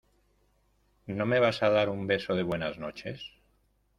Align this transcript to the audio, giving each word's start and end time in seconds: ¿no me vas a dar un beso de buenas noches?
¿no 1.05 1.27
me 1.27 1.39
vas 1.39 1.61
a 1.61 1.69
dar 1.69 1.87
un 1.89 2.07
beso 2.07 2.33
de 2.33 2.41
buenas 2.41 2.79
noches? 2.79 3.23